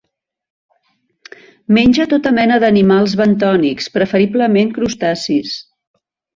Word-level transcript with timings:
Menja 1.77 2.07
tota 2.15 2.33
mena 2.39 2.57
d'animals 2.65 3.15
bentònics, 3.21 3.93
preferiblement 4.01 4.75
crustacis. 4.81 5.57